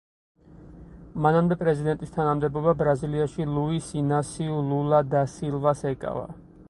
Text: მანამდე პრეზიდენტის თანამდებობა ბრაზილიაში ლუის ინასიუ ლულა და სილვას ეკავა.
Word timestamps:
მანამდე 1.25 1.57
პრეზიდენტის 1.59 2.15
თანამდებობა 2.15 2.73
ბრაზილიაში 2.79 3.47
ლუის 3.53 3.91
ინასიუ 4.01 4.59
ლულა 4.71 5.03
და 5.13 5.23
სილვას 5.35 5.85
ეკავა. 5.93 6.27